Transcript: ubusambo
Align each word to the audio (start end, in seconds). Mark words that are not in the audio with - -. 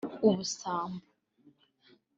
ubusambo 0.27 0.97